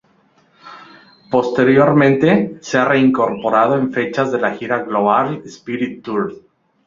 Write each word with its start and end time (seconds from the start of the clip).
Posteriormente, 1.29 2.57
se 2.59 2.79
ha 2.79 2.85
reincorporado 2.85 3.77
en 3.77 3.93
fechas 3.93 4.31
de 4.31 4.41
la 4.41 4.55
gira 4.55 4.79
Global 4.79 5.43
Spirit 5.45 6.01
Tour. 6.01 6.33